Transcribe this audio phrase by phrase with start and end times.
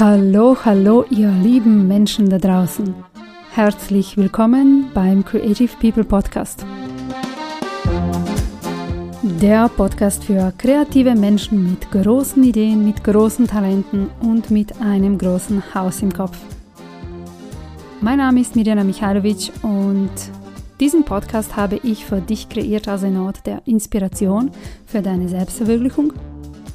[0.00, 2.92] Hallo, hallo, ihr lieben Menschen da draußen.
[3.52, 6.66] Herzlich willkommen beim Creative People Podcast.
[9.22, 15.62] Der Podcast für kreative Menschen mit großen Ideen, mit großen Talenten und mit einem großen
[15.76, 16.38] Haus im Kopf.
[18.00, 20.10] Mein Name ist Mirjana Michalovic und
[20.80, 24.50] diesen Podcast habe ich für dich kreiert als ein Ort der Inspiration
[24.86, 26.12] für deine Selbstverwirklichung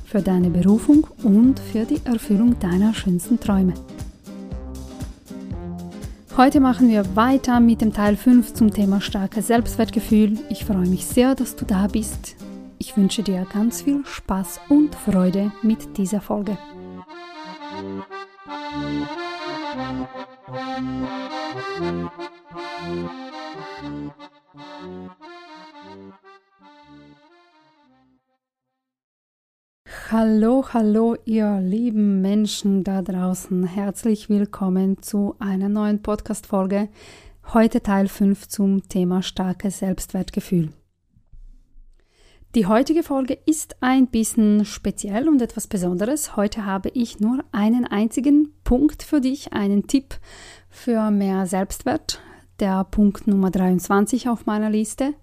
[0.08, 3.74] für deine Berufung und für die Erfüllung deiner schönsten Träume.
[6.38, 10.40] Heute machen wir weiter mit dem Teil 5 zum Thema starkes Selbstwertgefühl.
[10.50, 12.36] Ich freue mich sehr, dass du da bist.
[12.77, 16.58] Ich wünsche dir ganz viel Spaß und Freude mit dieser Folge.
[30.10, 33.66] Hallo, hallo, ihr lieben Menschen da draußen.
[33.66, 36.88] Herzlich willkommen zu einer neuen Podcast-Folge.
[37.54, 40.70] Heute Teil 5 zum Thema starkes Selbstwertgefühl.
[42.55, 46.38] Die heutige Folge ist ein bisschen speziell und etwas Besonderes.
[46.38, 50.16] Heute habe ich nur einen einzigen Punkt für dich, einen Tipp
[50.70, 52.21] für mehr Selbstwert.
[52.60, 55.13] Der Punkt Nummer 23 auf meiner Liste.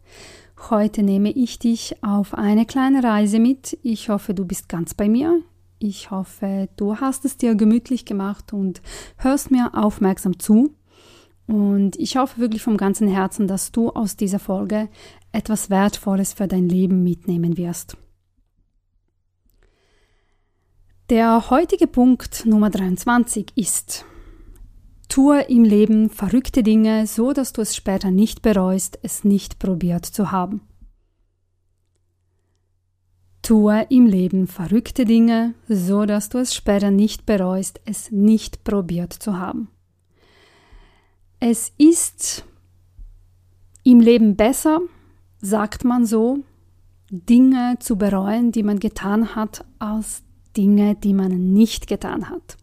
[0.71, 3.77] Heute nehme ich dich auf eine kleine Reise mit.
[3.83, 5.41] Ich hoffe, du bist ganz bei mir.
[5.81, 8.83] Ich hoffe, du hast es dir gemütlich gemacht und
[9.17, 10.77] hörst mir aufmerksam zu.
[11.49, 14.89] Und ich hoffe wirklich vom ganzen Herzen, dass du aus dieser Folge
[15.33, 17.97] etwas Wertvolles für dein Leben mitnehmen wirst.
[21.11, 24.07] Der heutige Punkt Nummer 23 ist,
[25.15, 30.05] Tue im Leben verrückte Dinge, so dass du es später nicht bereust, es nicht probiert
[30.05, 30.63] zu haben.
[33.41, 39.13] Tue im Leben verrückte Dinge, so dass du es später nicht bereust, es nicht probiert
[39.13, 39.69] zu haben.
[41.39, 42.45] Es ist
[43.85, 44.81] im Leben besser,
[45.41, 46.41] sagt man so,
[47.09, 50.25] Dinge zu bereuen, die man getan hat, als
[50.57, 52.57] Dinge, die man nicht getan hat.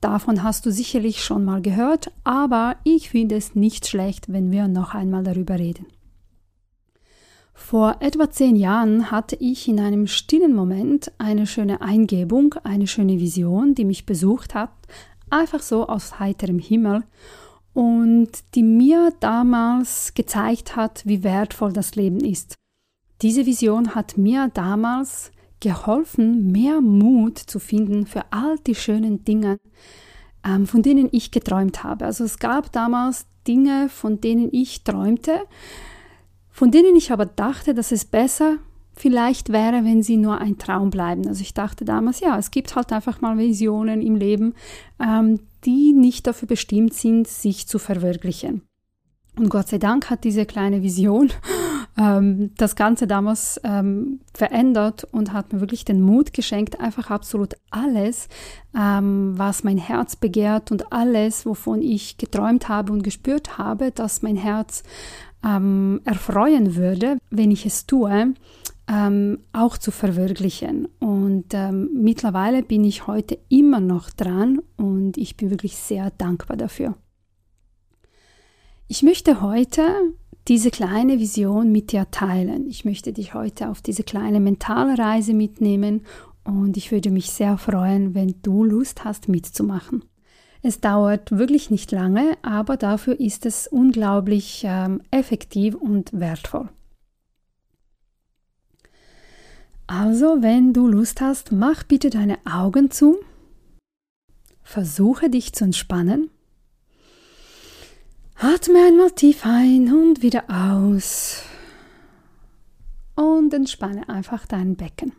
[0.00, 4.66] Davon hast du sicherlich schon mal gehört, aber ich finde es nicht schlecht, wenn wir
[4.66, 5.86] noch einmal darüber reden.
[7.52, 13.20] Vor etwa zehn Jahren hatte ich in einem stillen Moment eine schöne Eingebung, eine schöne
[13.20, 14.72] Vision, die mich besucht hat,
[15.28, 17.04] einfach so aus heiterem Himmel
[17.74, 22.54] und die mir damals gezeigt hat, wie wertvoll das Leben ist.
[23.22, 25.30] Diese Vision hat mir damals
[25.60, 29.58] geholfen, mehr Mut zu finden für all die schönen Dinge,
[30.44, 32.06] ähm, von denen ich geträumt habe.
[32.06, 35.40] Also es gab damals Dinge, von denen ich träumte,
[36.50, 38.58] von denen ich aber dachte, dass es besser
[38.94, 41.26] vielleicht wäre, wenn sie nur ein Traum bleiben.
[41.26, 44.54] Also ich dachte damals, ja, es gibt halt einfach mal Visionen im Leben,
[45.00, 48.62] ähm, die nicht dafür bestimmt sind, sich zu verwirklichen.
[49.38, 51.30] Und Gott sei Dank hat diese kleine Vision
[51.98, 57.54] ähm, das Ganze damals ähm, verändert und hat mir wirklich den Mut geschenkt, einfach absolut
[57.70, 58.28] alles,
[58.76, 64.22] ähm, was mein Herz begehrt und alles, wovon ich geträumt habe und gespürt habe, dass
[64.22, 64.82] mein Herz
[65.44, 68.34] ähm, erfreuen würde, wenn ich es tue,
[68.88, 70.88] ähm, auch zu verwirklichen.
[70.98, 76.56] Und ähm, mittlerweile bin ich heute immer noch dran und ich bin wirklich sehr dankbar
[76.56, 76.94] dafür.
[78.88, 79.82] Ich möchte heute
[80.50, 82.66] diese kleine Vision mit dir teilen.
[82.68, 86.04] Ich möchte dich heute auf diese kleine mentale Reise mitnehmen
[86.42, 90.04] und ich würde mich sehr freuen, wenn du Lust hast mitzumachen.
[90.60, 96.68] Es dauert wirklich nicht lange, aber dafür ist es unglaublich ähm, effektiv und wertvoll.
[99.86, 103.20] Also, wenn du Lust hast, mach bitte deine Augen zu,
[104.64, 106.28] versuche dich zu entspannen
[108.42, 111.42] Atme einmal tief ein und wieder aus.
[113.14, 115.12] Und entspanne einfach dein Becken.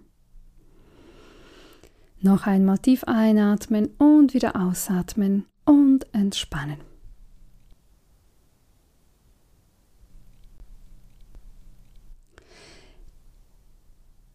[2.20, 6.80] Noch einmal tief einatmen und wieder ausatmen und entspannen.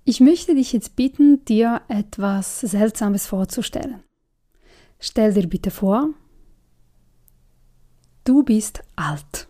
[0.04, 4.04] Ich möchte dich jetzt bitten, dir etwas Seltsames vorzustellen.
[5.00, 6.10] Stell dir bitte vor,
[8.26, 9.46] Du bist alt.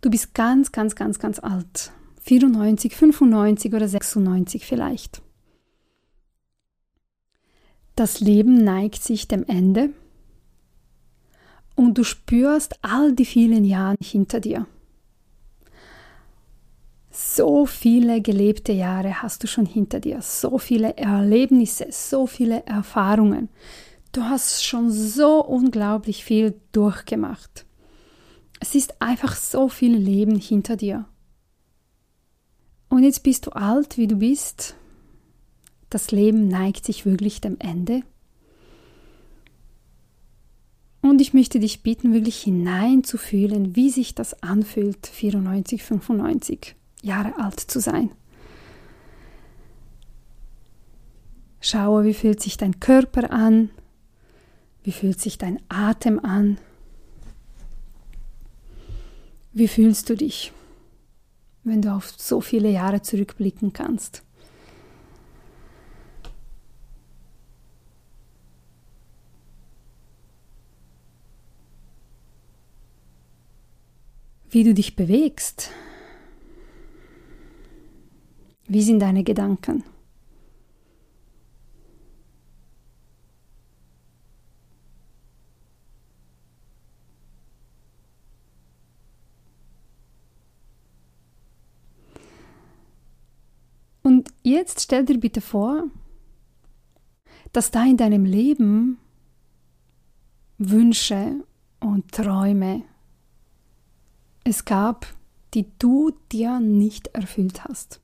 [0.00, 1.92] Du bist ganz, ganz, ganz, ganz alt.
[2.22, 5.20] 94, 95 oder 96 vielleicht.
[7.94, 9.90] Das Leben neigt sich dem Ende
[11.74, 14.66] und du spürst all die vielen Jahre hinter dir.
[17.10, 23.50] So viele gelebte Jahre hast du schon hinter dir, so viele Erlebnisse, so viele Erfahrungen.
[24.12, 27.66] Du hast schon so unglaublich viel durchgemacht.
[28.60, 31.06] Es ist einfach so viel Leben hinter dir.
[32.88, 34.74] Und jetzt bist du alt, wie du bist.
[35.90, 38.02] Das Leben neigt sich wirklich dem Ende.
[41.00, 47.60] Und ich möchte dich bitten, wirklich hineinzufühlen, wie sich das anfühlt, 94, 95 Jahre alt
[47.60, 48.10] zu sein.
[51.60, 53.70] Schaue, wie fühlt sich dein Körper an,
[54.84, 56.58] wie fühlt sich dein Atem an,
[59.52, 60.52] wie fühlst du dich,
[61.64, 64.22] wenn du auf so viele Jahre zurückblicken kannst.
[74.50, 75.70] Wie du dich bewegst,
[78.66, 79.84] wie sind deine Gedanken?
[94.08, 94.30] Und
[94.68, 95.84] jetzt stell dir bitte vor,
[97.52, 98.98] dass da in deinem Leben
[100.58, 101.44] Wünsche
[101.80, 102.82] und Träume
[104.44, 105.06] es gab,
[105.54, 108.00] die du dir nicht erfüllt hast.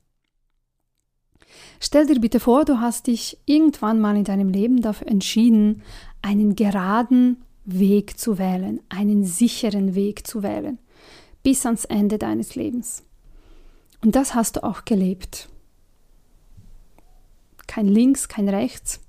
[1.79, 5.83] Stell dir bitte vor, du hast dich irgendwann mal in deinem Leben dafür entschieden,
[6.21, 10.79] einen geraden Weg zu wählen, einen sicheren Weg zu wählen,
[11.43, 13.03] bis ans Ende deines Lebens.
[14.03, 15.49] Und das hast du auch gelebt.
[17.67, 19.01] Kein Links, kein Rechts,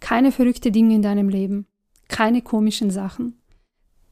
[0.00, 1.66] keine verrückten Dinge in deinem Leben,
[2.08, 3.40] keine komischen Sachen.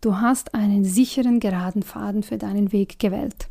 [0.01, 3.49] Du hast einen sicheren, geraden Faden für deinen Weg gewählt.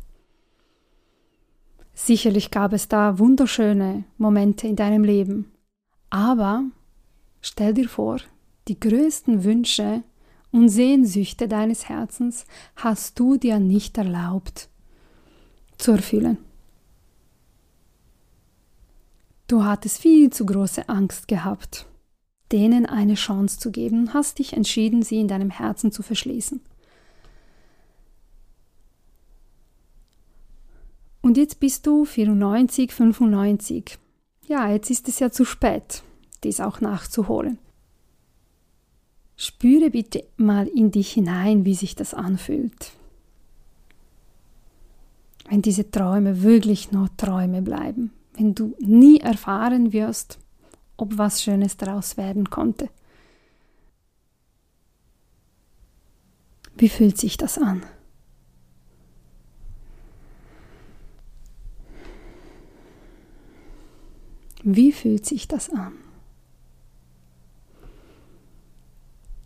[1.94, 5.52] Sicherlich gab es da wunderschöne Momente in deinem Leben.
[6.10, 6.62] Aber
[7.40, 8.18] stell dir vor,
[8.68, 10.02] die größten Wünsche
[10.50, 12.46] und Sehnsüchte deines Herzens
[12.76, 14.68] hast du dir nicht erlaubt
[15.76, 16.38] zu erfüllen.
[19.48, 21.86] Du hattest viel zu große Angst gehabt,
[22.52, 26.60] denen eine Chance zu geben hast dich entschieden, sie in deinem Herzen zu verschließen.
[31.22, 33.98] Und jetzt bist du 94, 95.
[34.46, 36.02] Ja, jetzt ist es ja zu spät,
[36.44, 37.58] dies auch nachzuholen.
[39.34, 42.92] Spüre bitte mal in dich hinein, wie sich das anfühlt.
[45.48, 50.38] Wenn diese Träume wirklich nur Träume bleiben, wenn du nie erfahren wirst,
[50.96, 52.88] ob was Schönes daraus werden konnte.
[56.76, 57.84] Wie fühlt sich das an?
[64.62, 65.94] Wie fühlt sich das an?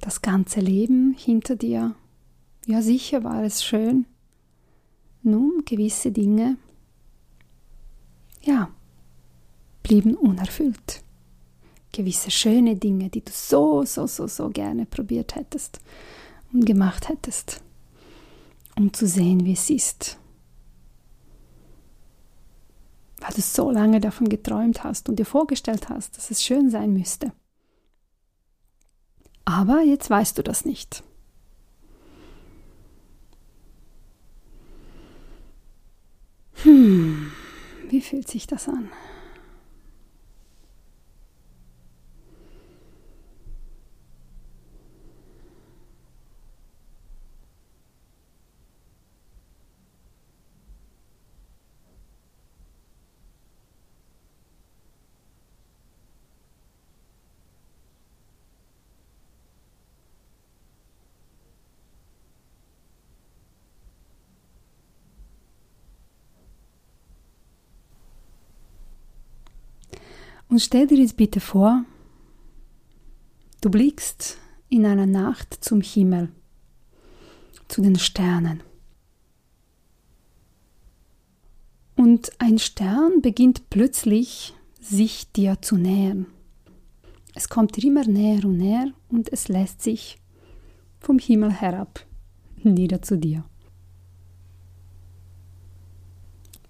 [0.01, 1.95] Das ganze Leben hinter dir.
[2.67, 4.05] Ja, sicher war es schön.
[5.23, 6.59] Nun, gewisse Dinge,
[8.43, 8.71] ja,
[9.93, 11.03] blieben unerfüllt.
[11.93, 15.81] Gewisse schöne Dinge, die du so, so, so, so gerne probiert hättest
[16.51, 17.61] und gemacht hättest,
[18.79, 20.19] um zu sehen, wie es ist
[23.19, 26.93] weil du so lange davon geträumt hast und dir vorgestellt hast, dass es schön sein
[26.93, 27.31] müsste.
[29.45, 31.05] Aber jetzt weißt du das nicht.
[36.65, 37.31] Hm,
[37.91, 38.91] wie fühlt sich das an?
[70.53, 71.83] Und stell dir jetzt bitte vor,
[73.63, 74.37] du blickst
[74.69, 76.29] in einer Nacht zum Himmel,
[77.69, 78.63] zu den Sternen.
[81.97, 86.27] Und ein Stern beginnt plötzlich sich dir zu nähern.
[87.35, 90.19] Es kommt dir immer näher und näher und es lässt sich
[91.01, 92.05] vom Himmel herab
[92.63, 93.43] nieder zu dir.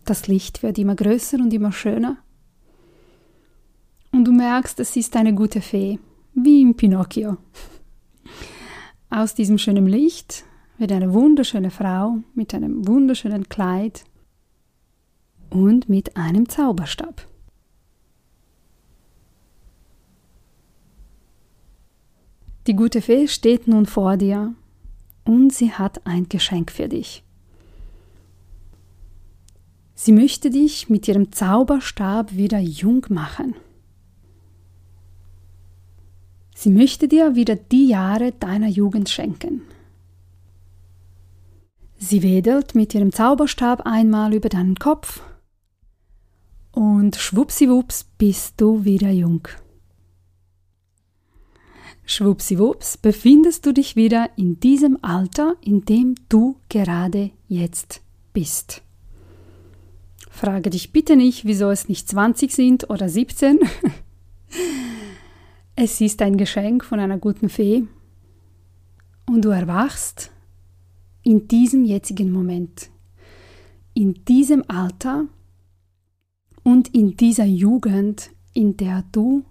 [0.04, 2.21] Das Licht wird immer größer und immer schöner
[4.22, 5.98] und du merkst, es ist eine gute Fee,
[6.32, 7.38] wie im Pinocchio.
[9.10, 10.44] Aus diesem schönen Licht
[10.78, 14.04] wird eine wunderschöne Frau mit einem wunderschönen Kleid
[15.50, 17.26] und mit einem Zauberstab.
[22.68, 24.54] Die gute Fee steht nun vor dir
[25.24, 27.24] und sie hat ein Geschenk für dich.
[29.96, 33.56] Sie möchte dich mit ihrem Zauberstab wieder jung machen.
[36.62, 39.62] Sie möchte dir wieder die Jahre deiner Jugend schenken.
[41.98, 45.22] Sie wedelt mit ihrem Zauberstab einmal über deinen Kopf
[46.70, 49.48] und schwuppsiwupps bist du wieder jung.
[52.04, 58.02] Schwuppsiwupps befindest du dich wieder in diesem Alter, in dem du gerade jetzt
[58.32, 58.82] bist.
[60.30, 63.58] Frage dich bitte nicht, wieso es nicht 20 sind oder 17.
[65.76, 67.84] es ist ein Geschenk von einer guten Fee
[69.26, 70.30] und du erwachst
[71.22, 72.90] in diesem jetzigen Moment,
[73.94, 75.26] in diesem Alter
[76.62, 79.44] und in dieser Jugend, in der du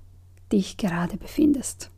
[0.52, 1.90] dich gerade befindest.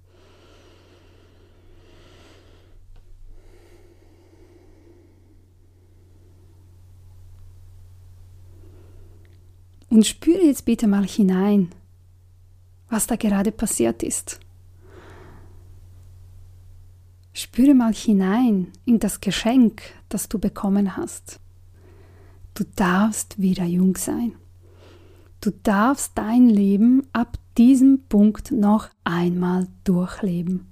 [9.89, 11.70] Und spüre jetzt bitte mal hinein,
[12.94, 14.40] was da gerade passiert ist.
[17.34, 21.40] Spüre mal hinein in das Geschenk, das du bekommen hast.
[22.54, 24.36] Du darfst wieder jung sein.
[25.42, 30.68] Du darfst dein Leben ab diesem Punkt noch einmal durchleben.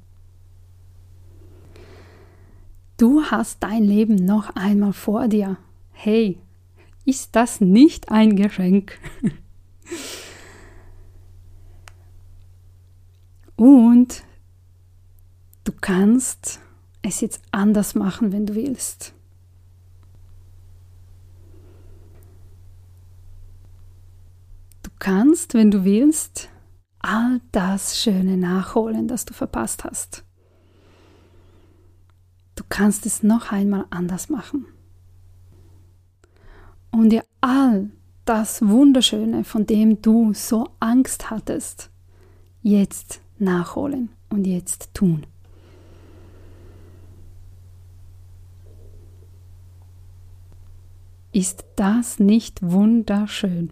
[2.98, 5.58] Du hast dein Leben noch einmal vor dir.
[5.92, 6.38] Hey,
[7.04, 9.00] ist das nicht ein Geschenk?
[13.62, 14.24] Und
[15.66, 16.60] du kannst
[17.04, 19.14] es jetzt anders machen, wenn du willst.
[24.82, 26.50] Du kannst, wenn du willst,
[27.02, 30.24] all das Schöne nachholen, das du verpasst hast.
[32.56, 34.66] Du kannst es noch einmal anders machen
[36.90, 37.92] und dir all
[38.26, 41.92] das Wunderschöne, von dem du so Angst hattest,
[42.64, 45.26] jetzt nachholen und jetzt tun.
[51.34, 53.72] Ist das nicht wunderschön?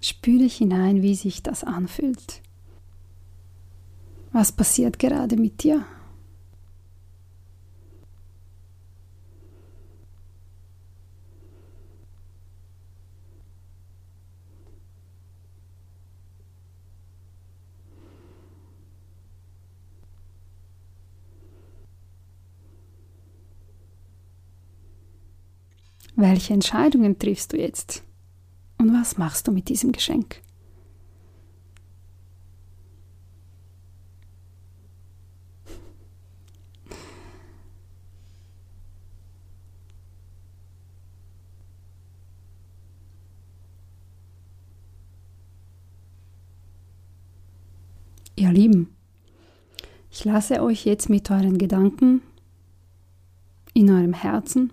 [0.00, 2.42] Spüre hinein, wie sich das anfühlt.
[4.32, 5.84] Was passiert gerade mit dir?
[26.22, 28.04] Welche Entscheidungen triffst du jetzt?
[28.78, 30.40] Und was machst du mit diesem Geschenk?
[48.36, 48.94] Ihr Lieben,
[50.08, 52.22] ich lasse euch jetzt mit euren Gedanken
[53.74, 54.72] in eurem Herzen.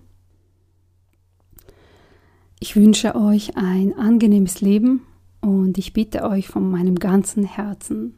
[2.60, 5.06] Ich wünsche euch ein angenehmes Leben
[5.40, 8.16] und ich bitte euch von meinem ganzen Herzen,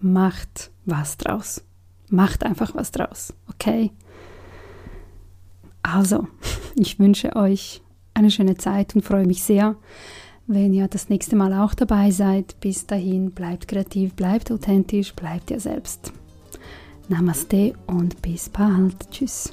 [0.00, 1.62] macht was draus.
[2.08, 3.92] Macht einfach was draus, okay?
[5.82, 6.26] Also,
[6.74, 7.82] ich wünsche euch
[8.14, 9.76] eine schöne Zeit und freue mich sehr,
[10.46, 12.58] wenn ihr das nächste Mal auch dabei seid.
[12.60, 16.12] Bis dahin, bleibt kreativ, bleibt authentisch, bleibt ihr selbst.
[17.08, 19.10] Namaste und bis bald.
[19.10, 19.52] Tschüss.